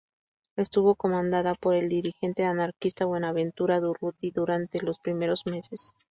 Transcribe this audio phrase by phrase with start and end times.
[0.57, 5.93] Estuvo comandada por el dirigente anarquista Buenaventura Durruti durante los primeros meses.